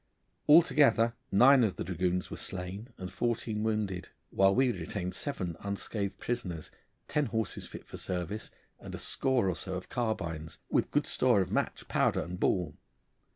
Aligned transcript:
Altogether 0.49 1.13
nine 1.31 1.63
of 1.63 1.75
the 1.75 1.83
dragoons 1.83 2.31
were 2.31 2.35
slain 2.37 2.91
and 2.97 3.11
fourteen 3.13 3.61
wounded, 3.61 4.09
while 4.31 4.55
we 4.55 4.71
retained 4.71 5.13
seven 5.13 5.55
unscathed 5.59 6.17
prisoners, 6.17 6.71
ten 7.07 7.27
horses 7.27 7.67
fit 7.67 7.85
for 7.85 7.97
service, 7.97 8.49
and 8.79 8.95
a 8.95 8.97
score 8.97 9.47
or 9.47 9.55
so 9.55 9.75
of 9.75 9.89
carbines, 9.89 10.57
with 10.71 10.89
good 10.89 11.05
store 11.05 11.39
of 11.41 11.51
match, 11.51 11.87
powder, 11.87 12.21
and 12.23 12.39
ball. 12.39 12.73